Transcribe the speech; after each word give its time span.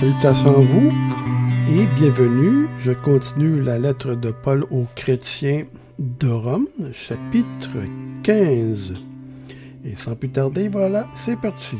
Salutations 0.00 0.58
à 0.58 0.60
vous 0.60 0.92
et 1.70 1.86
bienvenue. 1.94 2.66
Je 2.80 2.90
continue 2.90 3.62
la 3.62 3.78
lettre 3.78 4.16
de 4.16 4.32
Paul 4.32 4.64
aux 4.72 4.86
chrétiens 4.96 5.66
de 6.00 6.28
Rome, 6.28 6.66
chapitre 6.92 7.70
15. 8.24 8.94
Et 9.84 9.94
sans 9.94 10.16
plus 10.16 10.30
tarder, 10.30 10.66
voilà, 10.68 11.06
c'est 11.14 11.40
parti. 11.40 11.76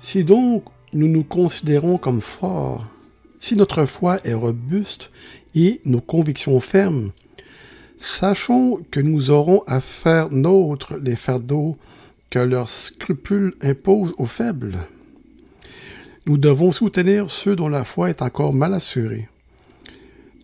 Si 0.00 0.24
donc 0.24 0.64
nous 0.92 1.06
nous 1.06 1.22
considérons 1.22 1.98
comme 1.98 2.20
forts, 2.20 2.84
si 3.38 3.54
notre 3.54 3.84
foi 3.84 4.18
est 4.24 4.34
robuste 4.34 5.12
et 5.54 5.80
nos 5.84 6.00
convictions 6.00 6.58
fermes, 6.58 7.12
sachons 7.98 8.80
que 8.90 8.98
nous 8.98 9.30
aurons 9.30 9.62
à 9.68 9.78
faire 9.78 10.32
nôtre 10.32 10.96
les 11.00 11.16
fardeaux 11.16 11.76
que 12.28 12.40
leurs 12.40 12.70
scrupules 12.70 13.54
imposent 13.62 14.16
aux 14.18 14.26
faibles. 14.26 14.80
Nous 16.26 16.36
devons 16.36 16.70
soutenir 16.70 17.30
ceux 17.30 17.56
dont 17.56 17.68
la 17.68 17.84
foi 17.84 18.10
est 18.10 18.20
encore 18.20 18.52
mal 18.52 18.74
assurée. 18.74 19.28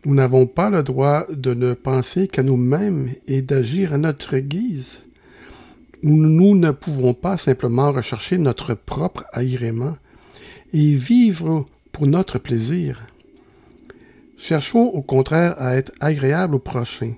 Nous 0.06 0.14
n'avons 0.14 0.46
pas 0.46 0.70
le 0.70 0.82
droit 0.82 1.26
de 1.30 1.52
ne 1.52 1.74
penser 1.74 2.28
qu'à 2.28 2.42
nous-mêmes 2.42 3.10
et 3.26 3.42
d'agir 3.42 3.92
à 3.92 3.98
notre 3.98 4.38
guise. 4.38 5.00
Nous, 6.02 6.54
ne 6.54 6.70
pouvons 6.70 7.12
pas 7.12 7.36
simplement 7.36 7.92
rechercher 7.92 8.38
notre 8.38 8.74
propre 8.74 9.24
agrément 9.32 9.96
et 10.72 10.94
vivre 10.94 11.66
pour 11.92 12.06
notre 12.06 12.38
plaisir. 12.38 13.02
Cherchons 14.38 14.84
au 14.84 15.02
contraire 15.02 15.56
à 15.58 15.74
être 15.74 15.92
agréables 16.00 16.54
au 16.54 16.58
prochain. 16.58 17.14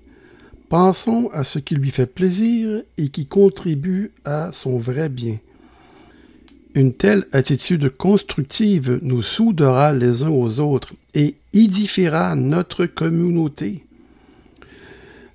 Pensons 0.69 1.31
à 1.33 1.45
ce 1.45 1.59
qui 1.59 1.75
lui 1.75 1.91
fait 1.91 2.07
plaisir 2.07 2.83
et 2.97 3.09
qui 3.09 3.27
contribue 3.27 4.13
à 4.25 4.51
son 4.53 4.79
vrai 4.79 5.09
bien. 5.09 5.39
Une 6.75 6.93
telle 6.93 7.27
attitude 7.33 7.89
constructive 7.89 8.99
nous 9.03 9.23
soudera 9.23 9.93
les 9.93 10.23
uns 10.23 10.31
aux 10.31 10.61
autres 10.61 10.95
et 11.15 11.37
édifiera 11.53 12.35
notre 12.35 12.87
communauté. 12.87 13.85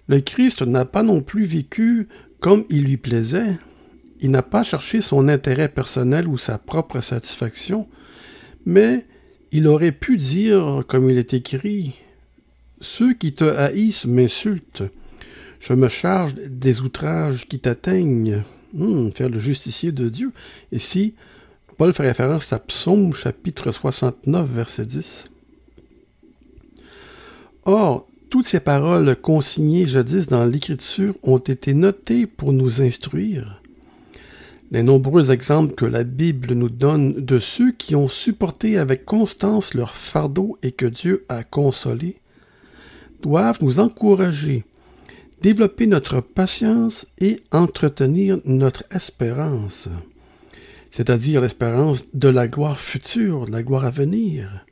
Le 0.08 0.20
Christ 0.20 0.62
n'a 0.62 0.86
pas 0.86 1.02
non 1.02 1.22
plus 1.22 1.45
vécu 1.45 2.08
comme 2.40 2.66
il 2.70 2.84
lui 2.84 2.98
plaisait. 2.98 3.58
Il 4.22 4.31
n'a 4.31 4.42
pas 4.42 4.64
cherché 4.64 5.02
son 5.02 5.28
intérêt 5.28 5.70
personnel 5.70 6.28
ou 6.28 6.38
sa 6.38 6.58
propre 6.58 7.02
satisfaction, 7.02 7.88
mais 8.66 9.06
il 9.52 9.68
aurait 9.68 9.92
pu 9.92 10.18
dire, 10.18 10.84
comme 10.88 11.09
il 11.09 11.18
est 11.18 11.34
écrit, 11.34 11.95
Ceux 12.80 13.14
qui 13.14 13.34
te 13.34 13.44
haïssent 13.44 14.06
m'insultent. 14.06 14.84
Je 15.59 15.73
me 15.73 15.88
charge 15.88 16.36
des 16.36 16.81
outrages 16.81 17.47
qui 17.47 17.59
t'atteignent. 17.59 18.44
Hmm, 18.74 19.12
faire 19.12 19.30
le 19.30 19.38
justicier 19.38 19.92
de 19.92 20.10
Dieu. 20.10 20.32
Ici, 20.72 21.14
Paul 21.78 21.94
fait 21.94 22.08
référence 22.08 22.52
à 22.54 22.60
Psaume 22.60 23.14
chapitre 23.14 23.72
69, 23.72 24.50
verset 24.50 24.86
10. 24.86 25.30
Or, 27.66 28.08
toutes 28.32 28.48
ces 28.48 28.60
paroles 28.60 29.16
consignées 29.16 29.86
jadis 29.86 30.26
dans 30.26 30.46
l'Écriture 30.46 31.14
ont 31.22 31.38
été 31.38 31.76
notées 31.76 32.26
pour 32.26 32.52
nous 32.52 32.82
instruire. 32.82 33.62
Les 34.72 34.82
nombreux 34.82 35.30
exemples 35.30 35.76
que 35.76 35.86
la 35.86 36.04
Bible 36.04 36.54
nous 36.54 36.70
donne 36.70 37.14
de 37.14 37.40
ceux 37.40 37.72
qui 37.74 37.96
ont 37.96 38.08
supporté 38.08 38.80
avec 38.80 39.06
constance 39.06 39.76
leur 39.76 39.94
fardeau 39.94 40.58
et 40.64 40.72
que 40.72 40.88
Dieu 40.88 41.26
a 41.30 41.44
consolé 41.44 42.16
doivent 43.22 43.60
nous 43.62 43.80
encourager 43.80 44.66
développer 45.44 45.88
notre 45.88 46.22
patience 46.22 47.06
et 47.20 47.42
entretenir 47.52 48.40
notre 48.46 48.86
espérance, 48.96 49.90
c'est-à-dire 50.90 51.42
l'espérance 51.42 52.06
de 52.14 52.30
la 52.30 52.48
gloire 52.48 52.80
future, 52.80 53.46
de 53.46 53.52
la 53.52 53.62
gloire 53.62 53.84
à 53.84 53.90
venir. 53.90 54.66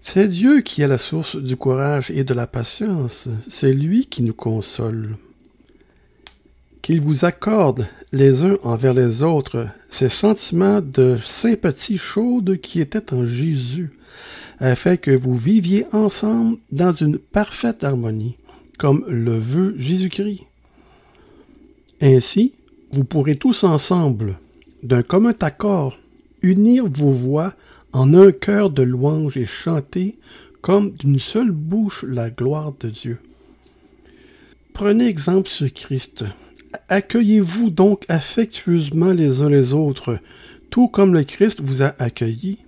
C'est 0.00 0.26
Dieu 0.26 0.62
qui 0.62 0.80
est 0.80 0.88
la 0.88 0.96
source 0.96 1.36
du 1.36 1.56
courage 1.56 2.10
et 2.10 2.24
de 2.24 2.32
la 2.32 2.46
patience, 2.46 3.28
c'est 3.50 3.74
lui 3.74 4.06
qui 4.06 4.22
nous 4.22 4.32
console. 4.32 5.16
Qu'il 6.80 7.02
vous 7.02 7.26
accorde 7.26 7.86
les 8.10 8.44
uns 8.44 8.56
envers 8.62 8.94
les 8.94 9.22
autres 9.22 9.68
ces 9.90 10.08
sentiments 10.08 10.80
de 10.80 11.18
sympathie 11.22 11.98
chaude 11.98 12.58
qui 12.62 12.80
étaient 12.80 13.12
en 13.12 13.26
Jésus, 13.26 13.90
afin 14.60 14.96
que 14.96 15.10
vous 15.10 15.36
viviez 15.36 15.84
ensemble 15.92 16.56
dans 16.72 16.92
une 16.92 17.18
parfaite 17.18 17.84
harmonie 17.84 18.38
comme 18.78 19.04
le 19.08 19.36
veut 19.36 19.74
Jésus-Christ. 19.76 20.44
Ainsi, 22.00 22.52
vous 22.92 23.04
pourrez 23.04 23.34
tous 23.34 23.64
ensemble, 23.64 24.38
d'un 24.82 25.02
commun 25.02 25.34
accord, 25.40 25.98
unir 26.42 26.86
vos 26.86 27.10
voix 27.10 27.54
en 27.92 28.14
un 28.14 28.32
cœur 28.32 28.70
de 28.70 28.82
louange 28.82 29.36
et 29.36 29.46
chanter 29.46 30.16
comme 30.62 30.92
d'une 30.92 31.18
seule 31.18 31.50
bouche 31.50 32.04
la 32.06 32.30
gloire 32.30 32.72
de 32.80 32.88
Dieu. 32.88 33.18
Prenez 34.72 35.06
exemple 35.06 35.48
sur 35.48 35.72
Christ. 35.72 36.24
Accueillez-vous 36.88 37.70
donc 37.70 38.04
affectueusement 38.08 39.12
les 39.12 39.42
uns 39.42 39.48
les 39.48 39.72
autres, 39.72 40.18
tout 40.70 40.86
comme 40.86 41.14
le 41.14 41.24
Christ 41.24 41.60
vous 41.60 41.82
a 41.82 41.94
accueillis. 41.98 42.58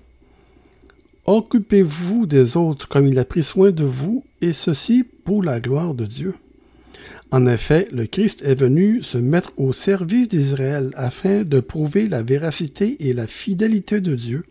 Occupez-vous 1.32 2.26
des 2.26 2.56
autres 2.56 2.88
comme 2.88 3.06
il 3.06 3.16
a 3.20 3.24
pris 3.24 3.44
soin 3.44 3.70
de 3.70 3.84
vous, 3.84 4.24
et 4.40 4.52
ceci 4.52 5.04
pour 5.04 5.44
la 5.44 5.60
gloire 5.60 5.94
de 5.94 6.04
Dieu. 6.04 6.34
En 7.30 7.46
effet, 7.46 7.86
le 7.92 8.06
Christ 8.06 8.42
est 8.44 8.56
venu 8.56 9.04
se 9.04 9.16
mettre 9.16 9.52
au 9.56 9.72
service 9.72 10.28
d'Israël 10.28 10.90
afin 10.96 11.44
de 11.44 11.60
prouver 11.60 12.08
la 12.08 12.24
véracité 12.24 12.96
et 12.98 13.12
la 13.12 13.28
fidélité 13.28 14.00
de 14.00 14.16
Dieu, 14.16 14.42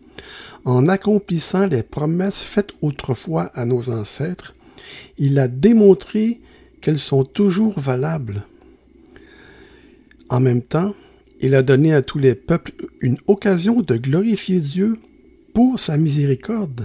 en 0.64 0.88
accomplissant 0.88 1.66
les 1.66 1.82
promesses 1.82 2.40
faites 2.40 2.72
autrefois 2.80 3.50
à 3.54 3.66
nos 3.66 3.90
ancêtres. 3.90 4.54
Il 5.18 5.38
a 5.38 5.48
démontré 5.48 6.40
qu'elles 6.80 6.98
sont 6.98 7.24
toujours 7.24 7.78
valables. 7.78 8.44
En 10.30 10.40
même 10.40 10.62
temps, 10.62 10.94
il 11.42 11.54
a 11.54 11.62
donné 11.62 11.92
à 11.92 12.00
tous 12.00 12.18
les 12.18 12.34
peuples 12.34 12.72
une 13.02 13.18
occasion 13.26 13.82
de 13.82 13.98
glorifier 13.98 14.60
Dieu 14.60 14.96
sa 15.76 15.96
miséricorde. 15.96 16.84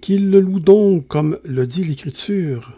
Qu'il 0.00 0.30
le 0.30 0.40
loue 0.40 0.60
donc, 0.60 1.06
comme 1.08 1.38
le 1.44 1.66
dit 1.66 1.84
l'Écriture. 1.84 2.72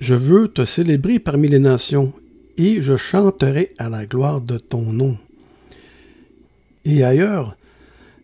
Je 0.00 0.14
veux 0.14 0.48
te 0.48 0.64
célébrer 0.64 1.18
parmi 1.18 1.48
les 1.48 1.58
nations, 1.58 2.12
et 2.56 2.82
je 2.82 2.96
chanterai 2.96 3.74
à 3.78 3.88
la 3.88 4.06
gloire 4.06 4.40
de 4.40 4.58
ton 4.58 4.92
nom. 4.92 5.16
Et 6.84 7.02
ailleurs, 7.02 7.56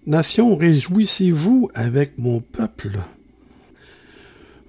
Nations, 0.06 0.54
réjouissez-vous 0.54 1.70
avec 1.72 2.18
mon 2.18 2.40
peuple. 2.40 2.98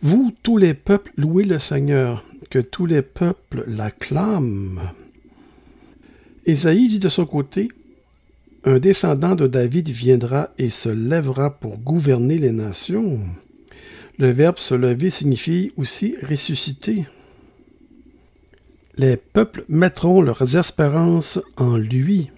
Vous, 0.02 0.34
tous 0.44 0.56
les 0.56 0.74
peuples, 0.74 1.12
louez 1.18 1.44
le 1.44 1.59
Seigneur, 1.59 2.24
que 2.50 2.59
tous 2.59 2.86
les 2.86 3.02
peuples 3.02 3.66
l'acclament. 3.68 4.94
Ésaïe 6.46 6.88
dit 6.88 7.00
de 7.00 7.09
son 7.09 7.25
côté, 7.25 7.68
un 8.66 8.80
descendant 8.80 9.36
de 9.36 9.46
David 9.46 9.90
viendra 9.90 10.50
et 10.58 10.72
se 10.72 10.90
lèvera 10.90 11.52
pour 11.52 11.78
gouverner 11.78 12.40
les 12.40 12.52
nations. 12.52 13.20
Le 14.18 14.31
verbe 14.31 14.58
se 14.58 14.74
lever 14.74 15.12
signifie 15.12 15.72
aussi 15.78 16.16
ressusciter. 16.28 17.06
Les 18.98 19.18
peuples 19.18 19.66
mettront 19.70 20.22
leurs 20.22 20.56
espérances 20.58 21.40
en 21.58 21.78
lui. 21.78 22.31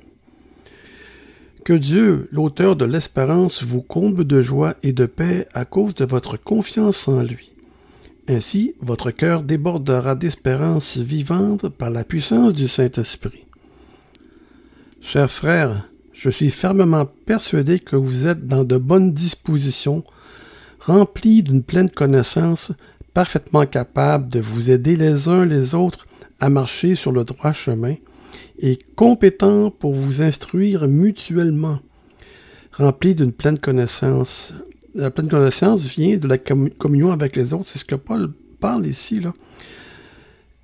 Que 1.63 1.73
Dieu, 1.73 2.27
l'auteur 2.31 2.75
de 2.75 2.85
l'espérance, 2.85 3.63
vous 3.63 3.81
comble 3.81 4.25
de 4.25 4.41
joie 4.41 4.75
et 4.83 4.93
de 4.93 5.05
paix 5.05 5.47
à 5.53 5.65
cause 5.65 5.95
de 5.95 6.05
votre 6.05 6.35
confiance 6.37 7.07
en 7.07 7.21
lui. 7.21 7.51
Ainsi, 8.27 8.73
votre 8.81 9.11
cœur 9.11 9.43
débordera 9.43 10.15
d'espérance 10.15 10.97
vivante 10.97 11.69
par 11.69 11.89
la 11.89 12.03
puissance 12.03 12.53
du 12.53 12.67
Saint-Esprit. 12.67 13.45
Chers 15.01 15.31
frères, 15.31 15.87
je 16.17 16.31
suis 16.31 16.49
fermement 16.49 17.05
persuadé 17.05 17.79
que 17.79 17.95
vous 17.95 18.25
êtes 18.25 18.47
dans 18.47 18.63
de 18.63 18.77
bonnes 18.77 19.13
dispositions, 19.13 20.03
remplis 20.79 21.43
d'une 21.43 21.61
pleine 21.61 21.91
connaissance, 21.91 22.71
parfaitement 23.13 23.67
capables 23.67 24.27
de 24.27 24.39
vous 24.39 24.71
aider 24.71 24.95
les 24.95 25.29
uns 25.29 25.45
les 25.45 25.75
autres 25.75 26.07
à 26.39 26.49
marcher 26.49 26.95
sur 26.95 27.11
le 27.11 27.23
droit 27.23 27.53
chemin, 27.53 27.93
et 28.57 28.79
compétents 28.95 29.69
pour 29.69 29.93
vous 29.93 30.23
instruire 30.23 30.87
mutuellement, 30.87 31.79
remplis 32.73 33.13
d'une 33.13 33.31
pleine 33.31 33.59
connaissance. 33.59 34.55
La 34.95 35.11
pleine 35.11 35.29
connaissance 35.29 35.85
vient 35.85 36.17
de 36.17 36.27
la 36.27 36.39
communion 36.39 37.11
avec 37.11 37.35
les 37.35 37.53
autres, 37.53 37.69
c'est 37.69 37.79
ce 37.79 37.85
que 37.85 37.93
Paul 37.93 38.33
parle 38.59 38.87
ici, 38.87 39.19
là. 39.19 39.33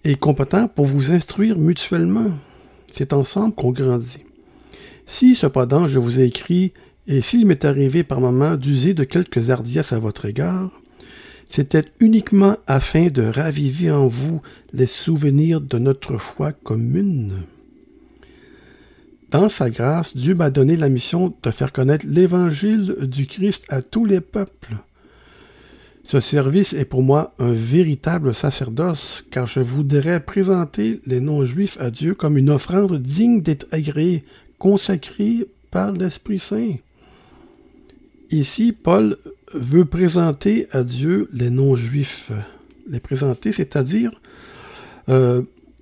Et 0.03 0.15
compétent 0.15 0.67
pour 0.67 0.85
vous 0.85 1.11
instruire 1.11 1.59
mutuellement. 1.59 2.31
C'est 2.91 3.13
ensemble 3.13 3.53
qu'on 3.53 3.71
grandit. 3.71 4.25
Si 5.13 5.35
cependant 5.35 5.87
je 5.87 5.99
vous 5.99 6.19
ai 6.19 6.23
écrit, 6.23 6.73
et 7.05 7.21
s'il 7.21 7.45
m'est 7.45 7.65
arrivé 7.65 8.03
par 8.03 8.19
moments 8.19 8.55
d'user 8.55 8.95
de 8.95 9.03
quelques 9.03 9.51
hardiesses 9.51 9.93
à 9.93 9.99
votre 9.99 10.25
égard, 10.25 10.71
c'était 11.47 11.83
uniquement 11.99 12.57
afin 12.65 13.09
de 13.09 13.21
raviver 13.21 13.91
en 13.91 14.07
vous 14.07 14.41
les 14.73 14.87
souvenirs 14.87 15.61
de 15.61 15.77
notre 15.77 16.17
foi 16.17 16.51
commune. 16.51 17.43
dans 19.29 19.49
sa 19.49 19.69
grâce, 19.69 20.17
Dieu 20.17 20.33
m'a 20.33 20.49
donné 20.49 20.75
la 20.75 20.89
mission 20.89 21.31
de 21.43 21.51
faire 21.51 21.71
connaître 21.71 22.07
l'évangile 22.09 22.95
du 23.03 23.27
Christ 23.27 23.65
à 23.69 23.83
tous 23.83 24.05
les 24.05 24.19
peuples. 24.19 24.77
Ce 26.05 26.19
service 26.19 26.73
est 26.73 26.85
pour 26.85 27.03
moi 27.03 27.35
un 27.37 27.53
véritable 27.53 28.33
sacerdoce, 28.33 29.23
car 29.29 29.45
je 29.45 29.59
voudrais 29.59 30.19
présenter 30.19 31.01
les 31.05 31.21
non-juifs 31.21 31.79
à 31.79 31.91
Dieu 31.91 32.15
comme 32.15 32.37
une 32.37 32.49
offrande 32.49 33.01
digne 33.01 33.41
d'être 33.41 33.67
agréée, 33.71 34.25
consacrée 34.63 35.45
par 35.71 35.91
l'Esprit 35.91 36.39
Saint. 36.39 36.75
Ici, 38.31 38.71
Paul 38.71 39.17
veut 39.53 39.83
présenter 39.83 40.67
à 40.71 40.83
Dieu 40.83 41.27
les 41.33 41.49
non-juifs. 41.49 42.31
Les 42.89 43.01
présenter, 43.01 43.51
c'est-à-dire 43.51 44.11
euh, 45.09 45.41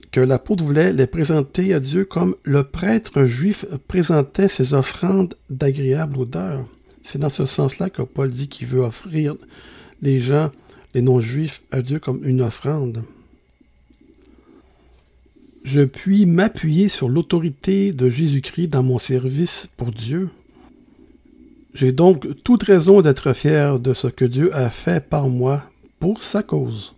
que 0.09 0.19
l'apôtre 0.19 0.63
voulait 0.63 0.93
les 0.93 1.05
présenter 1.05 1.75
à 1.75 1.79
Dieu 1.79 2.05
comme 2.05 2.35
le 2.41 2.63
prêtre 2.63 3.25
juif 3.25 3.67
présentait 3.87 4.47
ses 4.47 4.73
offrandes 4.73 5.35
d'agréable 5.51 6.17
odeur. 6.17 6.65
C'est 7.03 7.19
dans 7.19 7.29
ce 7.29 7.45
sens-là 7.45 7.91
que 7.91 8.01
Paul 8.01 8.31
dit 8.31 8.47
qu'il 8.47 8.65
veut 8.65 8.81
offrir 8.81 9.35
les 10.01 10.19
gens, 10.19 10.49
les 10.95 11.03
non-juifs, 11.03 11.61
à 11.69 11.83
Dieu 11.83 11.99
comme 11.99 12.21
une 12.23 12.41
offrande. 12.41 13.03
Je 15.63 15.81
puis 15.81 16.25
m'appuyer 16.25 16.89
sur 16.89 17.07
l'autorité 17.07 17.91
de 17.91 18.09
Jésus-Christ 18.09 18.67
dans 18.67 18.81
mon 18.81 18.97
service 18.97 19.67
pour 19.77 19.91
Dieu. 19.91 20.29
J'ai 21.75 21.91
donc 21.91 22.27
toute 22.43 22.63
raison 22.63 23.01
d'être 23.01 23.33
fier 23.33 23.79
de 23.79 23.93
ce 23.93 24.07
que 24.07 24.25
Dieu 24.25 24.55
a 24.55 24.69
fait 24.69 25.07
par 25.07 25.29
moi 25.29 25.63
pour 25.99 26.21
sa 26.21 26.41
cause. 26.41 26.95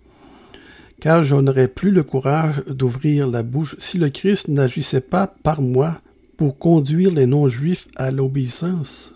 Car 1.02 1.26
je 1.26 1.36
n'aurais 1.36 1.68
plus 1.68 1.92
le 1.92 2.04
courage 2.04 2.64
d'ouvrir 2.68 3.28
la 3.28 3.44
bouche 3.44 3.76
si 3.80 3.98
le 3.98 4.10
Christ 4.10 4.48
n'agissait 4.48 5.02
pas 5.02 5.28
par 5.28 5.62
moi 5.62 5.98
pour 6.38 6.58
conduire 6.58 7.12
les 7.12 7.26
non-juifs 7.26 7.90
à 7.98 8.12
l'obéissance. 8.12 9.14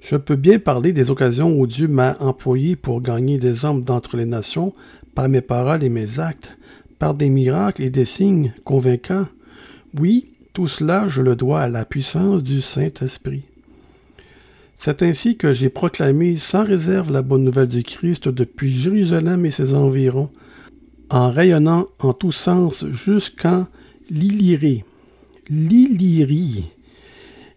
Je 0.00 0.16
peux 0.16 0.36
bien 0.36 0.58
parler 0.58 0.92
des 0.92 1.10
occasions 1.10 1.52
où 1.52 1.66
Dieu 1.66 1.86
m'a 1.86 2.16
employé 2.20 2.74
pour 2.74 3.02
gagner 3.02 3.38
des 3.38 3.66
hommes 3.66 3.82
d'entre 3.82 4.16
les 4.16 4.24
nations 4.24 4.72
par 5.14 5.28
mes 5.28 5.42
paroles 5.42 5.84
et 5.84 5.90
mes 5.90 6.18
actes, 6.18 6.56
par 7.00 7.14
des 7.14 7.30
miracles 7.30 7.82
et 7.82 7.90
des 7.90 8.04
signes 8.04 8.52
convaincants. 8.62 9.26
Oui, 9.98 10.28
tout 10.52 10.68
cela 10.68 11.08
je 11.08 11.22
le 11.22 11.34
dois 11.34 11.62
à 11.62 11.68
la 11.68 11.84
puissance 11.84 12.44
du 12.44 12.60
Saint-Esprit. 12.60 13.42
C'est 14.76 15.02
ainsi 15.02 15.36
que 15.36 15.52
j'ai 15.52 15.70
proclamé 15.70 16.36
sans 16.36 16.64
réserve 16.64 17.10
la 17.10 17.22
bonne 17.22 17.42
nouvelle 17.42 17.68
du 17.68 17.82
Christ 17.82 18.28
depuis 18.28 18.72
Jérusalem 18.72 19.44
et 19.44 19.50
ses 19.50 19.74
environs, 19.74 20.30
en 21.08 21.30
rayonnant 21.30 21.86
en 21.98 22.12
tous 22.12 22.32
sens 22.32 22.86
jusqu'en 22.86 23.66
Lilyrée. 24.10 24.84
L'Illyrie, 25.48 26.66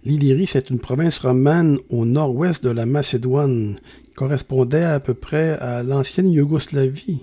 L'Illyrie, 0.06 0.48
c'est 0.48 0.69
une 0.69 0.80
province 0.80 1.19
romane 1.19 1.78
au 1.89 2.04
nord-ouest 2.06 2.63
de 2.63 2.69
la 2.69 2.86
Macédoine, 2.86 3.75
qui 4.06 4.13
correspondait 4.13 4.84
à 4.84 5.00
peu 5.00 5.13
près 5.13 5.51
à 5.60 5.84
l'ancienne 5.84 6.30
Yougoslavie. 6.30 7.22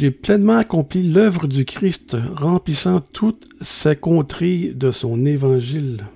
J'ai 0.00 0.10
pleinement 0.10 0.56
accompli 0.56 1.02
l'œuvre 1.02 1.46
du 1.46 1.66
Christ, 1.66 2.16
remplissant 2.34 3.00
toutes 3.00 3.46
ces 3.60 3.96
contrées 3.96 4.72
de 4.74 4.92
son 4.92 5.26
évangile. 5.26 6.06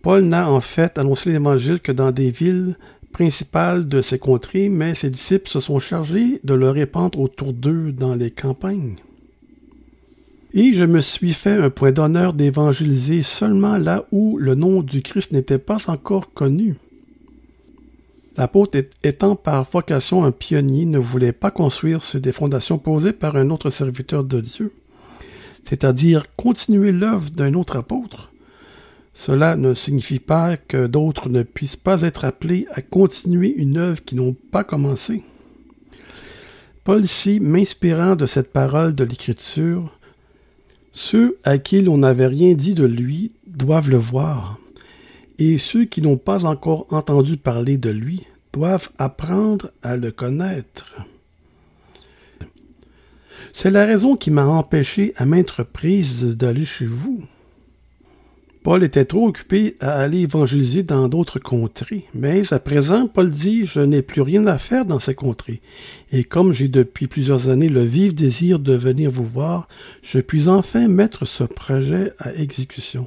Paul 0.00 0.22
n'a 0.22 0.50
en 0.50 0.62
fait 0.62 0.96
annoncé 0.96 1.30
l'évangile 1.30 1.80
que 1.80 1.92
dans 1.92 2.12
des 2.12 2.30
villes 2.30 2.78
principales 3.12 3.86
de 3.88 4.00
ces 4.00 4.18
contrées, 4.18 4.70
mais 4.70 4.94
ses 4.94 5.10
disciples 5.10 5.50
se 5.50 5.60
sont 5.60 5.80
chargés 5.80 6.40
de 6.44 6.54
le 6.54 6.70
répandre 6.70 7.20
autour 7.20 7.52
d'eux 7.52 7.92
dans 7.92 8.14
les 8.14 8.30
campagnes 8.30 8.96
et 10.54 10.72
je 10.72 10.84
me 10.84 11.00
suis 11.00 11.32
fait 11.32 11.56
un 11.56 11.68
point 11.68 11.90
d'honneur 11.90 12.32
d'évangéliser 12.32 13.22
seulement 13.22 13.76
là 13.76 14.04
où 14.12 14.38
le 14.38 14.54
nom 14.54 14.82
du 14.82 15.02
Christ 15.02 15.32
n'était 15.32 15.58
pas 15.58 15.78
encore 15.88 16.32
connu. 16.32 16.76
L'apôtre 18.36 18.78
étant 19.04 19.36
par 19.36 19.62
vocation 19.70 20.24
un 20.24 20.32
pionnier 20.32 20.86
ne 20.86 20.98
voulait 20.98 21.32
pas 21.32 21.52
construire 21.52 22.02
sur 22.02 22.20
des 22.20 22.32
fondations 22.32 22.78
posées 22.78 23.12
par 23.12 23.36
un 23.36 23.50
autre 23.50 23.70
serviteur 23.70 24.24
de 24.24 24.40
Dieu, 24.40 24.72
c'est-à-dire 25.68 26.26
continuer 26.36 26.90
l'œuvre 26.90 27.30
d'un 27.30 27.54
autre 27.54 27.76
apôtre. 27.76 28.32
Cela 29.14 29.54
ne 29.54 29.74
signifie 29.74 30.18
pas 30.18 30.56
que 30.56 30.88
d'autres 30.88 31.28
ne 31.28 31.44
puissent 31.44 31.76
pas 31.76 32.02
être 32.02 32.24
appelés 32.24 32.66
à 32.72 32.82
continuer 32.82 33.54
une 33.56 33.76
œuvre 33.76 34.04
qui 34.04 34.16
n'ont 34.16 34.34
pas 34.50 34.64
commencé. 34.64 35.22
Paul 36.82 37.04
ici, 37.04 37.38
m'inspirant 37.38 38.16
de 38.16 38.26
cette 38.26 38.52
parole 38.52 38.96
de 38.96 39.04
l'Écriture, 39.04 39.96
ceux 40.92 41.38
à 41.44 41.58
qui 41.58 41.80
l'on 41.80 41.98
n'avait 41.98 42.26
rien 42.26 42.54
dit 42.54 42.74
de 42.74 42.84
lui 42.84 43.32
doivent 43.46 43.90
le 43.90 43.96
voir, 43.96 44.58
et 45.38 45.58
ceux 45.58 45.84
qui 45.84 46.02
n'ont 46.02 46.16
pas 46.16 46.44
encore 46.44 46.86
entendu 46.90 47.36
parler 47.36 47.76
de 47.76 47.90
lui 47.90 48.24
doivent 48.52 48.90
apprendre 48.98 49.70
à 49.82 49.96
le 49.96 50.10
connaître. 50.10 50.94
C'est 53.52 53.70
la 53.70 53.84
raison 53.84 54.16
qui 54.16 54.30
m'a 54.30 54.46
empêché 54.46 55.12
à 55.16 55.26
maintes 55.26 55.50
reprises 55.50 56.24
d'aller 56.24 56.64
chez 56.64 56.86
vous. 56.86 57.24
Paul 58.64 58.82
était 58.82 59.04
trop 59.04 59.28
occupé 59.28 59.76
à 59.78 60.00
aller 60.00 60.20
évangéliser 60.20 60.82
dans 60.82 61.06
d'autres 61.06 61.38
contrées. 61.38 62.06
Mais 62.14 62.50
à 62.50 62.58
présent, 62.58 63.06
Paul 63.06 63.30
dit, 63.30 63.66
je 63.66 63.80
n'ai 63.80 64.00
plus 64.00 64.22
rien 64.22 64.46
à 64.46 64.56
faire 64.56 64.86
dans 64.86 64.98
ces 64.98 65.14
contrées. 65.14 65.60
Et 66.12 66.24
comme 66.24 66.54
j'ai 66.54 66.68
depuis 66.68 67.06
plusieurs 67.06 67.50
années 67.50 67.68
le 67.68 67.84
vif 67.84 68.14
désir 68.14 68.58
de 68.58 68.72
venir 68.72 69.10
vous 69.10 69.26
voir, 69.26 69.68
je 70.02 70.18
puis 70.18 70.48
enfin 70.48 70.88
mettre 70.88 71.26
ce 71.26 71.44
projet 71.44 72.12
à 72.18 72.32
exécution. 72.34 73.06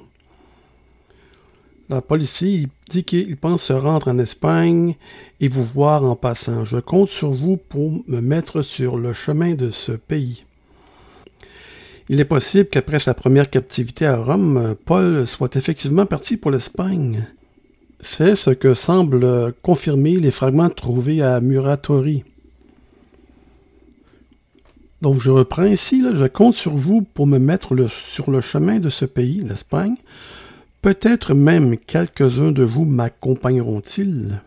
La 1.89 2.01
Paul 2.01 2.21
ici 2.21 2.67
dit 2.89 3.05
qu'il 3.05 3.37
pense 3.37 3.63
se 3.63 3.73
rendre 3.73 4.09
en 4.09 4.19
Espagne 4.19 4.95
et 5.39 5.47
vous 5.47 5.63
voir 5.63 6.03
en 6.03 6.17
passant. 6.17 6.65
Je 6.65 6.79
compte 6.79 7.07
sur 7.07 7.31
vous 7.31 7.55
pour 7.55 8.03
me 8.07 8.19
mettre 8.19 8.61
sur 8.61 8.97
le 8.97 9.13
chemin 9.13 9.53
de 9.53 9.71
ce 9.71 9.93
pays. 9.93 10.43
Il 12.09 12.19
est 12.19 12.25
possible 12.25 12.67
qu'après 12.69 12.99
sa 12.99 13.13
première 13.13 13.49
captivité 13.49 14.05
à 14.05 14.17
Rome, 14.17 14.75
Paul 14.83 15.25
soit 15.25 15.55
effectivement 15.55 16.05
parti 16.05 16.35
pour 16.35 16.51
l'Espagne. 16.51 17.25
C'est 18.01 18.35
ce 18.35 18.49
que 18.49 18.73
semblent 18.73 19.53
confirmer 19.61 20.17
les 20.17 20.31
fragments 20.31 20.69
trouvés 20.69 21.21
à 21.21 21.39
Muratori. 21.39 22.25
Donc 25.01 25.21
je 25.21 25.29
reprends 25.29 25.65
ici, 25.65 26.03
je 26.13 26.25
compte 26.25 26.55
sur 26.55 26.75
vous 26.75 27.01
pour 27.01 27.27
me 27.27 27.39
mettre 27.39 27.73
sur 27.87 28.29
le 28.29 28.41
chemin 28.41 28.79
de 28.79 28.89
ce 28.89 29.05
pays, 29.05 29.41
l'Espagne. 29.41 29.95
Peut-être 30.81 31.33
même 31.33 31.77
quelques-uns 31.77 32.51
de 32.51 32.63
vous 32.63 32.85
m'accompagneront-ils. 32.85 34.41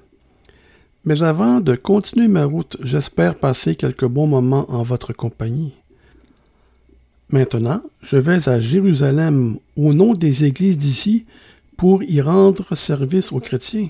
Mais 1.04 1.22
avant 1.22 1.60
de 1.60 1.74
continuer 1.74 2.28
ma 2.28 2.44
route, 2.44 2.76
j'espère 2.82 3.34
passer 3.34 3.74
quelques 3.74 4.06
bons 4.06 4.26
moments 4.26 4.70
en 4.70 4.82
votre 4.82 5.12
compagnie. 5.12 5.74
Maintenant, 7.30 7.82
je 8.02 8.16
vais 8.16 8.48
à 8.48 8.60
Jérusalem 8.60 9.58
au 9.76 9.94
nom 9.94 10.12
des 10.12 10.44
églises 10.44 10.78
d'ici 10.78 11.26
pour 11.76 12.02
y 12.02 12.20
rendre 12.20 12.74
service 12.74 13.32
aux 13.32 13.40
chrétiens. 13.40 13.88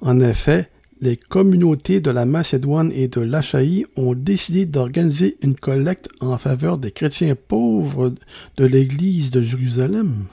En 0.00 0.20
effet, 0.20 0.70
les 1.00 1.16
communautés 1.16 2.00
de 2.00 2.10
la 2.10 2.26
Macédoine 2.26 2.92
et 2.92 3.08
de 3.08 3.20
l'Achaïe 3.20 3.86
ont 3.96 4.14
décidé 4.14 4.66
d'organiser 4.66 5.36
une 5.42 5.54
collecte 5.54 6.08
en 6.20 6.36
faveur 6.36 6.78
des 6.78 6.90
chrétiens 6.90 7.34
pauvres 7.34 8.14
de 8.56 8.64
l'Église 8.64 9.30
de 9.30 9.40
Jérusalem. 9.40 10.26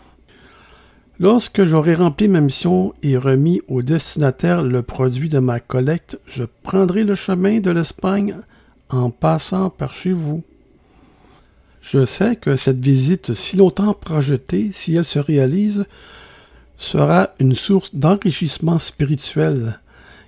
Lorsque 1.19 1.65
j'aurai 1.65 1.95
rempli 1.95 2.27
ma 2.27 2.41
mission 2.41 2.93
et 3.01 3.17
remis 3.17 3.61
au 3.67 3.81
destinataire 3.81 4.61
le 4.61 4.83
produit 4.83 5.29
de 5.29 5.39
ma 5.39 5.59
collecte, 5.59 6.19
je 6.27 6.43
prendrai 6.61 7.03
le 7.03 7.15
chemin 7.15 7.59
de 7.59 7.71
l'Espagne 7.71 8.35
en 8.89 9.09
passant 9.09 9.71
par 9.71 9.95
chez 9.95 10.11
vous. 10.11 10.43
Je 11.81 12.05
sais 12.05 12.35
que 12.35 12.55
cette 12.55 12.79
visite 12.79 13.33
si 13.33 13.55
longtemps 13.55 13.95
projetée, 13.95 14.69
si 14.73 14.93
elle 14.93 15.05
se 15.05 15.17
réalise, 15.17 15.85
sera 16.77 17.31
une 17.39 17.55
source 17.55 17.95
d'enrichissement 17.95 18.77
spirituel, 18.77 19.79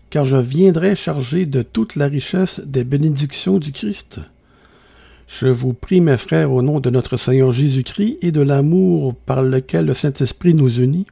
car 0.10 0.25
je 0.25 0.38
viendrai 0.38 0.96
chargé 0.96 1.46
de 1.46 1.62
toute 1.62 1.98
la 1.98 2.08
richesse 2.08 2.62
des 2.62 2.84
bénédictions 2.84 3.60
du 3.60 3.72
Christ. 3.72 4.22
Je 5.29 5.48
vous 5.48 5.74
prie, 5.74 6.01
mes 6.01 6.17
frères, 6.17 6.51
au 6.51 6.63
nom 6.63 6.79
de 6.79 6.89
notre 6.89 7.15
Seigneur 7.15 7.51
Jésus-Christ 7.51 8.17
et 8.24 8.31
de 8.31 8.41
l'amour 8.41 9.13
par 9.13 9.43
lequel 9.43 9.86
le 9.86 9.93
Saint-Esprit 9.93 10.55
nous 10.55 10.81
unit, 10.81 11.05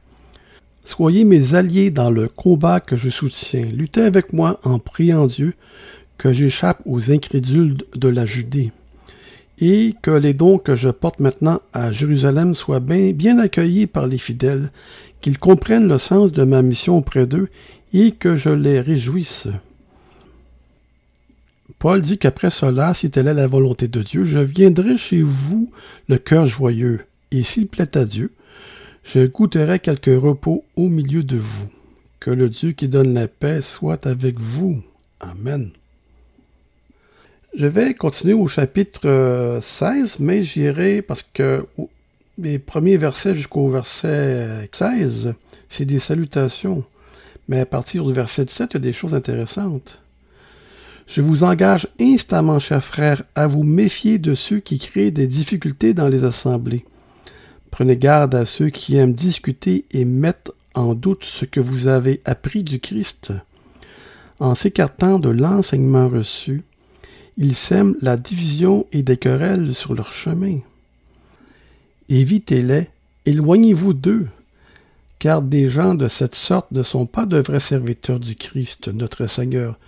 soyez 0.82 1.24
mes 1.24 1.54
alliés 1.54 1.90
dans 1.90 2.10
le 2.10 2.28
combat 2.28 2.80
que 2.80 2.96
je 2.96 3.10
soutiens. 3.10 3.66
Luttez 3.72 4.02
avec 4.02 4.32
moi 4.32 4.58
en 4.64 4.80
priant 4.80 5.28
Dieu 5.28 5.54
que 6.18 6.32
j'échappe 6.32 6.82
aux 6.84 7.12
incrédules 7.12 7.76
de 7.94 8.08
la 8.08 8.26
Judée 8.26 8.72
et 9.60 9.94
que 10.02 10.10
les 10.10 10.34
dons 10.34 10.58
que 10.58 10.74
je 10.74 10.88
porte 10.88 11.20
maintenant 11.20 11.60
à 11.72 11.92
Jérusalem 11.92 12.54
soient 12.54 12.80
bien, 12.80 13.38
accueillis 13.38 13.86
par 13.86 14.08
les 14.08 14.18
fidèles, 14.18 14.72
qu'ils 15.20 15.38
comprennent 15.38 15.88
le 15.88 15.98
sens 15.98 16.32
de 16.32 16.42
ma 16.42 16.60
mission 16.62 16.98
auprès 16.98 17.26
d'eux 17.26 17.48
et 17.94 18.10
que 18.10 18.34
je 18.34 18.50
les 18.50 18.80
réjouisse. 18.80 19.46
Paul 21.78 22.00
dit 22.00 22.18
qu'après 22.18 22.50
cela, 22.50 22.94
si 22.94 23.10
telle 23.10 23.28
est 23.28 23.34
la 23.34 23.46
volonté 23.46 23.88
de 23.88 24.02
Dieu, 24.02 24.24
je 24.24 24.38
viendrai 24.38 24.96
chez 24.96 25.22
vous 25.22 25.70
le 26.08 26.18
cœur 26.18 26.46
joyeux, 26.46 27.00
et 27.30 27.42
s'il 27.42 27.68
plaît 27.68 27.96
à 27.96 28.04
Dieu, 28.04 28.32
je 29.04 29.26
goûterai 29.26 29.78
quelques 29.78 30.20
repos 30.20 30.64
au 30.76 30.88
milieu 30.88 31.22
de 31.22 31.36
vous. 31.36 31.68
Que 32.20 32.30
le 32.30 32.48
Dieu 32.48 32.72
qui 32.72 32.88
donne 32.88 33.14
la 33.14 33.28
paix 33.28 33.60
soit 33.60 34.06
avec 34.06 34.40
vous. 34.40 34.82
Amen. 35.20 35.70
Je 37.56 37.66
vais 37.66 37.94
continuer 37.94 38.34
au 38.34 38.48
chapitre 38.48 39.60
16, 39.62 40.20
mais 40.20 40.42
j'irai 40.42 41.00
parce 41.00 41.22
que 41.22 41.66
les 42.38 42.58
premiers 42.58 42.96
versets 42.96 43.34
jusqu'au 43.34 43.68
verset 43.68 44.68
16, 44.72 45.34
c'est 45.68 45.84
des 45.84 45.98
salutations. 45.98 46.84
Mais 47.48 47.60
à 47.60 47.66
partir 47.66 48.04
du 48.04 48.12
verset 48.12 48.44
17, 48.44 48.70
il 48.70 48.74
y 48.74 48.76
a 48.76 48.80
des 48.80 48.92
choses 48.92 49.14
intéressantes. 49.14 49.98
Je 51.08 51.22
vous 51.22 51.42
engage 51.42 51.88
instamment, 51.98 52.58
chers 52.58 52.84
frères, 52.84 53.22
à 53.34 53.46
vous 53.46 53.62
méfier 53.62 54.18
de 54.18 54.34
ceux 54.34 54.60
qui 54.60 54.78
créent 54.78 55.10
des 55.10 55.26
difficultés 55.26 55.94
dans 55.94 56.06
les 56.06 56.24
assemblées. 56.24 56.84
Prenez 57.70 57.96
garde 57.96 58.34
à 58.34 58.44
ceux 58.44 58.68
qui 58.68 58.96
aiment 58.96 59.14
discuter 59.14 59.86
et 59.90 60.04
mettent 60.04 60.52
en 60.74 60.94
doute 60.94 61.24
ce 61.24 61.46
que 61.46 61.60
vous 61.60 61.88
avez 61.88 62.20
appris 62.26 62.62
du 62.62 62.78
Christ. 62.78 63.32
En 64.38 64.54
s'écartant 64.54 65.18
de 65.18 65.30
l'enseignement 65.30 66.10
reçu, 66.10 66.62
ils 67.38 67.54
sèment 67.54 67.96
la 68.02 68.18
division 68.18 68.86
et 68.92 69.02
des 69.02 69.16
querelles 69.16 69.74
sur 69.74 69.94
leur 69.94 70.12
chemin. 70.12 70.58
Évitez-les, 72.10 72.88
éloignez-vous 73.24 73.94
d'eux, 73.94 74.26
car 75.18 75.40
des 75.40 75.70
gens 75.70 75.94
de 75.94 76.08
cette 76.08 76.34
sorte 76.34 76.70
ne 76.70 76.82
sont 76.82 77.06
pas 77.06 77.24
de 77.24 77.38
vrais 77.38 77.60
serviteurs 77.60 78.20
du 78.20 78.36
Christ, 78.36 78.88
notre 78.88 79.26
Seigneur. 79.26 79.78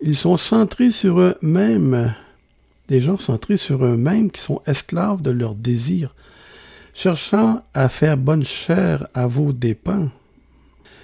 Ils 0.00 0.16
sont 0.16 0.36
centrés 0.36 0.90
sur 0.90 1.20
eux-mêmes, 1.20 2.14
des 2.88 3.00
gens 3.00 3.16
centrés 3.16 3.56
sur 3.56 3.84
eux-mêmes 3.84 4.30
qui 4.30 4.40
sont 4.40 4.60
esclaves 4.66 5.22
de 5.22 5.30
leurs 5.30 5.54
désirs, 5.54 6.14
cherchant 6.94 7.62
à 7.74 7.88
faire 7.88 8.16
bonne 8.16 8.44
chère 8.44 9.06
à 9.14 9.26
vos 9.26 9.52
dépens. 9.52 10.08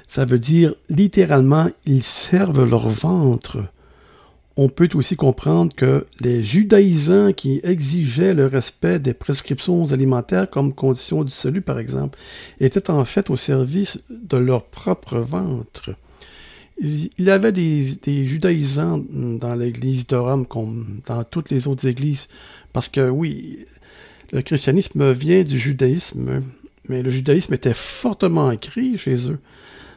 Ça 0.09 0.25
veut 0.25 0.41
dire 0.41 0.75
littéralement, 0.89 1.69
ils 1.87 2.03
servent 2.03 2.69
leur 2.69 2.89
ventre. 2.89 3.59
On 4.57 4.69
peut 4.69 4.89
aussi 4.95 5.17
comprendre 5.17 5.75
que 5.75 6.07
les 6.19 6.43
judaïsants 6.43 7.33
qui 7.33 7.61
exigeaient 7.63 8.35
le 8.35 8.47
respect 8.47 8.99
des 8.99 9.15
prescriptions 9.15 9.93
alimentaires 9.93 10.51
comme 10.51 10.75
condition 10.75 11.23
du 11.23 11.31
salut, 11.31 11.63
par 11.63 11.79
exemple, 11.79 12.19
étaient 12.59 12.91
en 12.91 13.05
fait 13.05 13.31
au 13.31 13.37
service 13.37 14.01
de 14.11 14.37
leur 14.37 14.65
propre 14.65 15.19
ventre. 15.19 15.91
Il 16.83 17.11
y 17.19 17.31
avait 17.31 17.53
des, 17.53 18.27
judaïsants 18.27 19.05
dans 19.11 19.55
l'église 19.55 20.07
de 20.07 20.17
Rome 20.17 20.47
comme 20.47 21.01
dans 21.07 21.25
toutes 21.25 21.51
les 21.51 21.69
autres 21.69 21.87
églises, 21.87 22.27
parce 22.73 22.89
que 22.89 23.11
oui, 23.11 23.67
le 24.33 24.41
christianisme 24.41 25.13
vient 25.13 25.43
du 25.43 25.59
judaïsme, 25.59 26.43
mais 26.89 27.03
le 27.03 27.11
judaïsme 27.11 27.53
était 27.53 27.75
fortement 27.75 28.47
ancré 28.47 28.97
chez 28.97 29.29
eux. 29.29 29.39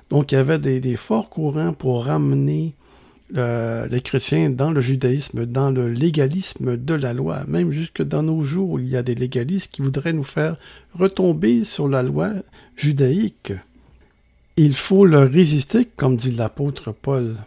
Donc 0.09 0.31
il 0.31 0.35
y 0.35 0.37
avait 0.37 0.59
des, 0.59 0.95
forts 0.97 1.29
courants 1.29 1.71
pour 1.71 2.05
ramener 2.05 2.75
les 3.31 4.01
chrétiens 4.03 4.49
dans 4.49 4.71
le 4.71 4.81
judaïsme, 4.81 5.45
dans 5.45 5.71
le 5.71 5.87
légalisme 5.87 6.75
de 6.75 6.93
la 6.93 7.13
loi. 7.13 7.43
Même 7.47 7.71
jusque 7.71 8.03
dans 8.03 8.23
nos 8.23 8.43
jours, 8.43 8.79
il 8.81 8.89
y 8.89 8.97
a 8.97 9.03
des 9.03 9.15
légalistes 9.15 9.71
qui 9.71 9.81
voudraient 9.81 10.11
nous 10.11 10.23
faire 10.25 10.57
retomber 10.93 11.63
sur 11.63 11.87
la 11.87 12.03
loi 12.03 12.33
judaïque. 12.75 13.53
Il 14.55 14.75
faut 14.75 15.05
leur 15.05 15.31
résister, 15.31 15.85
comme 15.85 16.15
dit 16.15 16.31
l'apôtre 16.31 16.91
Paul. 16.91 17.37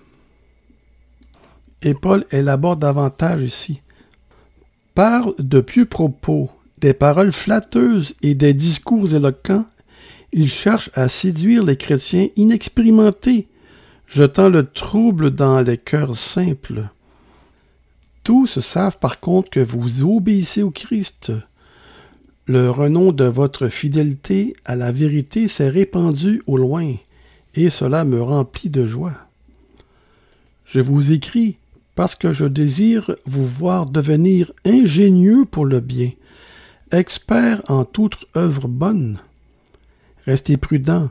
Et 1.83 1.95
Paul 1.95 2.27
élabore 2.33 2.77
davantage 2.77 3.43
ici. 3.43 3.81
Par 4.95 5.33
de 5.39 5.61
pieux 5.61 5.85
propos, 5.85 6.51
des 6.79 6.95
paroles 6.95 7.33
flatteuses 7.33 8.15
et 8.23 8.35
des 8.35 8.55
discours 8.55 9.15
éloquents, 9.15 9.67
il 10.33 10.49
cherche 10.49 10.91
à 10.95 11.09
séduire 11.09 11.65
les 11.65 11.77
chrétiens 11.77 12.29
inexpérimentés, 12.35 13.47
jetant 14.09 14.49
le 14.49 14.67
trouble 14.67 15.31
dans 15.31 15.61
les 15.61 15.79
cœurs 15.79 16.17
simples. 16.17 16.89
Tous 18.25 18.59
savent 18.59 18.99
par 18.99 19.21
contre 19.21 19.51
que 19.51 19.61
vous 19.61 20.03
obéissez 20.03 20.63
au 20.65 20.73
Christ. 20.73 21.31
Le 22.49 22.71
renom 22.71 23.11
de 23.11 23.25
votre 23.25 23.67
fidélité 23.67 24.55
à 24.65 24.77
la 24.77 24.93
vérité 24.93 25.49
s'est 25.49 25.69
répandu 25.69 26.43
au 26.47 26.57
loin, 26.57 26.95
et 27.57 27.71
cela 27.71 28.05
me 28.05 28.23
remplit 28.23 28.71
de 28.71 28.87
joie. 28.87 29.15
Je 30.65 30.79
vous 30.79 31.11
écris 31.11 31.57
parce 31.97 32.15
que 32.15 32.33
je 32.33 32.45
désire 32.45 33.17
vous 33.27 33.45
voir 33.45 33.87
devenir 33.87 34.53
ingénieux 34.65 35.45
pour 35.45 35.65
le 35.65 35.81
bien, 35.81 36.13
expert 36.93 37.63
en 37.69 37.85
toute 37.85 38.27
œuvre 38.37 38.69
bonne. 38.69 39.19
Restez 40.25 40.57
prudent. 40.57 41.11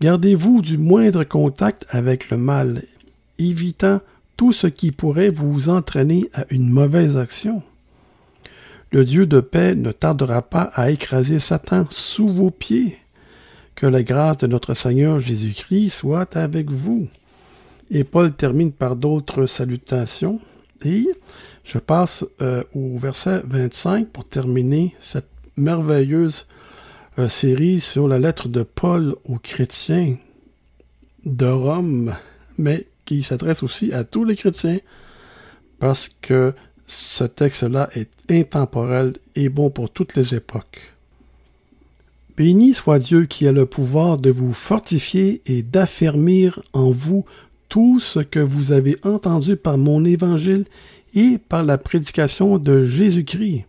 Gardez-vous 0.00 0.60
du 0.60 0.76
moindre 0.76 1.22
contact 1.22 1.86
avec 1.90 2.30
le 2.30 2.36
mal, 2.36 2.82
évitant 3.38 4.00
tout 4.36 4.52
ce 4.52 4.66
qui 4.66 4.90
pourrait 4.90 5.30
vous 5.30 5.68
entraîner 5.68 6.30
à 6.34 6.46
une 6.50 6.68
mauvaise 6.68 7.16
action. 7.16 7.62
Le 8.90 9.04
Dieu 9.04 9.26
de 9.26 9.40
paix 9.40 9.74
ne 9.74 9.92
tardera 9.92 10.40
pas 10.42 10.70
à 10.74 10.90
écraser 10.90 11.40
Satan 11.40 11.86
sous 11.90 12.28
vos 12.28 12.50
pieds. 12.50 12.96
Que 13.74 13.86
la 13.86 14.02
grâce 14.02 14.38
de 14.38 14.46
notre 14.46 14.74
Seigneur 14.74 15.20
Jésus-Christ 15.20 15.90
soit 15.90 16.36
avec 16.36 16.70
vous. 16.70 17.06
Et 17.90 18.02
Paul 18.02 18.32
termine 18.32 18.72
par 18.72 18.96
d'autres 18.96 19.46
salutations. 19.46 20.40
Et 20.84 21.06
je 21.64 21.78
passe 21.78 22.24
euh, 22.40 22.64
au 22.74 22.96
verset 22.96 23.42
25 23.44 24.08
pour 24.08 24.24
terminer 24.24 24.94
cette 25.00 25.28
merveilleuse 25.56 26.46
euh, 27.18 27.28
série 27.28 27.80
sur 27.80 28.08
la 28.08 28.18
lettre 28.18 28.48
de 28.48 28.62
Paul 28.62 29.16
aux 29.24 29.38
chrétiens 29.38 30.16
de 31.26 31.46
Rome, 31.46 32.14
mais 32.56 32.86
qui 33.04 33.22
s'adresse 33.22 33.62
aussi 33.62 33.92
à 33.92 34.04
tous 34.04 34.24
les 34.24 34.36
chrétiens 34.36 34.78
parce 35.78 36.10
que 36.20 36.54
ce 36.88 37.24
texte-là 37.24 37.90
est 37.94 38.10
intemporel 38.28 39.14
et 39.36 39.48
bon 39.48 39.70
pour 39.70 39.90
toutes 39.90 40.16
les 40.16 40.34
époques. 40.34 40.94
Béni 42.36 42.74
soit 42.74 42.98
Dieu 42.98 43.26
qui 43.26 43.46
a 43.46 43.52
le 43.52 43.66
pouvoir 43.66 44.16
de 44.16 44.30
vous 44.30 44.52
fortifier 44.52 45.42
et 45.46 45.62
d'affermir 45.62 46.62
en 46.72 46.90
vous 46.90 47.24
tout 47.68 48.00
ce 48.00 48.20
que 48.20 48.38
vous 48.38 48.72
avez 48.72 48.96
entendu 49.04 49.56
par 49.56 49.76
mon 49.76 50.04
évangile 50.04 50.64
et 51.14 51.38
par 51.38 51.62
la 51.62 51.78
prédication 51.78 52.58
de 52.58 52.84
Jésus-Christ. 52.84 53.64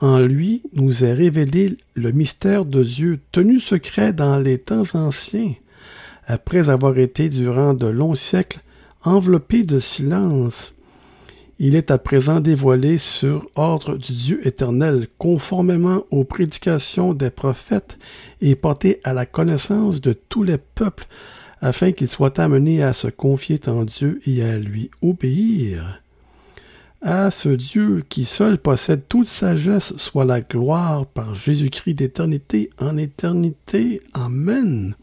En 0.00 0.18
lui 0.18 0.62
nous 0.72 1.04
est 1.04 1.12
révélé 1.12 1.76
le 1.94 2.12
mystère 2.12 2.64
de 2.64 2.82
Dieu 2.82 3.20
tenu 3.32 3.60
secret 3.60 4.12
dans 4.12 4.38
les 4.38 4.58
temps 4.58 4.94
anciens, 4.94 5.54
après 6.26 6.70
avoir 6.70 6.98
été 6.98 7.28
durant 7.28 7.74
de 7.74 7.86
longs 7.86 8.14
siècles 8.14 8.60
enveloppé 9.04 9.62
de 9.62 9.78
silence. 9.78 10.74
Il 11.62 11.74
est 11.74 11.90
à 11.90 11.98
présent 11.98 12.40
dévoilé 12.40 12.96
sur 12.96 13.46
ordre 13.54 13.98
du 13.98 14.14
Dieu 14.14 14.46
éternel, 14.46 15.08
conformément 15.18 16.04
aux 16.10 16.24
prédications 16.24 17.12
des 17.12 17.28
prophètes, 17.28 17.98
et 18.40 18.54
porté 18.54 18.98
à 19.04 19.12
la 19.12 19.26
connaissance 19.26 20.00
de 20.00 20.14
tous 20.14 20.42
les 20.42 20.56
peuples, 20.56 21.06
afin 21.60 21.92
qu'ils 21.92 22.08
soient 22.08 22.40
amenés 22.40 22.82
à 22.82 22.94
se 22.94 23.08
confier 23.08 23.60
en 23.66 23.84
Dieu 23.84 24.22
et 24.26 24.42
à 24.42 24.56
lui 24.56 24.90
obéir. 25.02 26.00
À 27.02 27.30
ce 27.30 27.50
Dieu 27.50 28.04
qui 28.08 28.24
seul 28.24 28.56
possède 28.56 29.02
toute 29.06 29.26
sagesse 29.26 29.94
soit 29.98 30.24
la 30.24 30.40
gloire 30.40 31.04
par 31.04 31.34
Jésus-Christ 31.34 31.92
d'éternité 31.92 32.70
en 32.78 32.96
éternité. 32.96 34.00
Amen. 34.14 34.94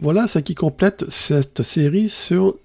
Voilà 0.00 0.26
ce 0.26 0.40
qui 0.40 0.56
complète 0.56 1.04
cette 1.08 1.62
série 1.62 2.08
sur 2.08 2.56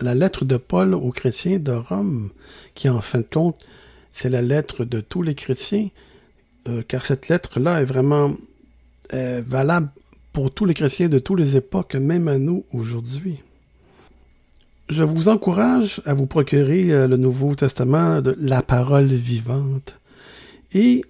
la 0.00 0.14
lettre 0.14 0.44
de 0.44 0.56
Paul 0.56 0.94
aux 0.94 1.10
chrétiens 1.10 1.58
de 1.58 1.72
Rome, 1.72 2.30
qui 2.74 2.88
en 2.88 3.00
fin 3.00 3.18
de 3.18 3.26
compte, 3.30 3.64
c'est 4.12 4.30
la 4.30 4.42
lettre 4.42 4.84
de 4.84 5.00
tous 5.00 5.22
les 5.22 5.34
chrétiens, 5.34 5.88
euh, 6.68 6.82
car 6.86 7.04
cette 7.04 7.28
lettre-là 7.28 7.80
est 7.80 7.86
vraiment 7.86 8.34
valable 9.10 9.88
pour 10.34 10.50
tous 10.52 10.66
les 10.66 10.74
chrétiens 10.74 11.08
de 11.08 11.18
toutes 11.18 11.38
les 11.38 11.56
époques, 11.56 11.94
même 11.94 12.28
à 12.28 12.36
nous 12.36 12.64
aujourd'hui 12.74 13.40
je 14.88 15.02
vous 15.02 15.28
encourage 15.28 16.00
à 16.06 16.14
vous 16.14 16.26
procurer 16.26 16.90
euh, 16.90 17.06
le 17.06 17.16
Nouveau 17.16 17.54
Testament 17.54 18.20
de 18.20 18.34
la 18.40 18.62
parole 18.62 19.06
vivante 19.06 19.98
et 20.72 21.04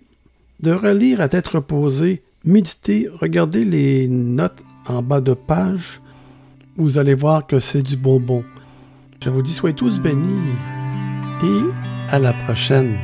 de 0.60 0.72
relire 0.72 1.20
à 1.20 1.28
tête 1.28 1.46
reposée, 1.46 2.22
méditer, 2.44 3.08
regarder 3.08 3.64
les 3.64 4.08
notes 4.08 4.60
en 4.86 5.02
bas 5.02 5.20
de 5.20 5.34
page. 5.34 6.00
Vous 6.76 6.98
allez 6.98 7.14
voir 7.14 7.46
que 7.46 7.60
c'est 7.60 7.82
du 7.82 7.96
bonbon. 7.96 8.44
Je 9.20 9.30
vous 9.30 9.42
dis 9.42 9.52
soyez 9.52 9.74
tous 9.74 10.00
bénis 10.00 10.54
et 11.42 12.14
à 12.14 12.20
la 12.20 12.32
prochaine. 12.32 12.96